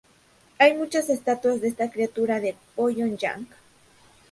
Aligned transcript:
Hay 0.57 0.73
muchas 0.73 1.11
estatuas 1.11 1.61
de 1.61 1.67
esta 1.67 1.91
criatura 1.91 2.39
en 2.39 2.55
Pyongyang. 2.75 3.45